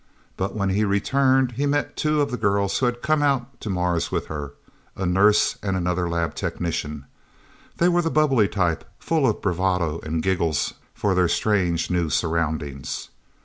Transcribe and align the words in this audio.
But 0.35 0.55
when 0.55 0.69
he 0.69 0.83
returned, 0.83 1.51
he 1.51 1.67
met 1.67 1.95
two 1.95 2.21
of 2.21 2.31
the 2.31 2.37
girls 2.37 2.79
who 2.79 2.87
had 2.87 3.03
come 3.03 3.21
out 3.21 3.61
to 3.61 3.69
Mars 3.69 4.11
with 4.11 4.25
her 4.33 4.53
a 4.95 5.05
nurse 5.05 5.59
and 5.61 5.77
another 5.77 6.09
lab 6.09 6.33
technician. 6.33 7.05
They 7.77 7.87
were 7.87 8.01
the 8.01 8.09
bubbly 8.09 8.47
type, 8.47 8.83
full 8.97 9.27
of 9.29 9.43
bravado 9.43 9.99
and 10.01 10.23
giggles 10.23 10.73
for 10.95 11.13
their 11.13 11.27
strange, 11.27 11.91
new 11.91 12.09
surroundings. 12.09 13.09